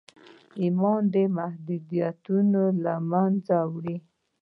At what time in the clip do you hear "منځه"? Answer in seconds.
3.11-3.57